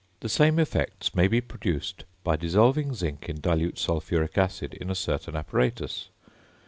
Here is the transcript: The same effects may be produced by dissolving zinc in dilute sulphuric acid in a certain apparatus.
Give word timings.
The 0.21 0.29
same 0.29 0.57
effects 0.57 1.13
may 1.13 1.27
be 1.27 1.41
produced 1.41 2.05
by 2.23 2.35
dissolving 2.35 2.95
zinc 2.95 3.29
in 3.29 3.39
dilute 3.39 3.77
sulphuric 3.77 4.35
acid 4.35 4.73
in 4.73 4.89
a 4.89 4.95
certain 4.95 5.35
apparatus. 5.35 6.09